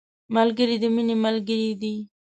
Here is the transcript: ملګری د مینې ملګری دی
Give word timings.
ملګری 0.35 0.75
د 0.81 0.85
مینې 0.95 1.15
ملګری 1.25 1.71
دی 1.81 1.95